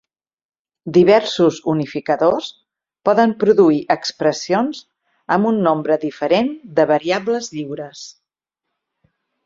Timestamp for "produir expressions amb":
3.45-5.53